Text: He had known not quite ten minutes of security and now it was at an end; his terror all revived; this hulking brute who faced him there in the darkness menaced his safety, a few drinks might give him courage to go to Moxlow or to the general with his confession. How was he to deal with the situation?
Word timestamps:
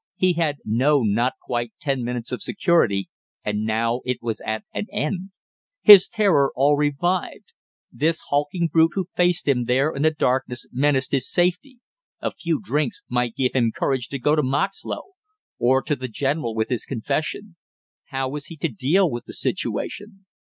He 0.15 0.33
had 0.33 0.57
known 0.65 1.13
not 1.13 1.33
quite 1.39 1.73
ten 1.79 2.03
minutes 2.03 2.31
of 2.31 2.41
security 2.41 3.07
and 3.45 3.65
now 3.67 4.01
it 4.03 4.17
was 4.19 4.41
at 4.41 4.63
an 4.73 4.87
end; 4.91 5.29
his 5.83 6.07
terror 6.07 6.51
all 6.55 6.75
revived; 6.75 7.53
this 7.91 8.21
hulking 8.31 8.67
brute 8.67 8.93
who 8.95 9.09
faced 9.15 9.47
him 9.47 9.65
there 9.65 9.91
in 9.91 10.01
the 10.01 10.09
darkness 10.09 10.65
menaced 10.71 11.11
his 11.11 11.31
safety, 11.31 11.81
a 12.19 12.31
few 12.31 12.59
drinks 12.59 13.03
might 13.09 13.35
give 13.35 13.53
him 13.53 13.71
courage 13.71 14.07
to 14.07 14.17
go 14.17 14.35
to 14.35 14.41
Moxlow 14.41 15.03
or 15.59 15.83
to 15.83 15.95
the 15.95 16.07
general 16.07 16.55
with 16.55 16.69
his 16.69 16.83
confession. 16.83 17.55
How 18.05 18.27
was 18.27 18.47
he 18.47 18.57
to 18.57 18.69
deal 18.69 19.07
with 19.07 19.25
the 19.25 19.33
situation? 19.33 20.25